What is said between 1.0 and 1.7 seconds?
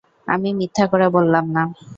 বললাম, না।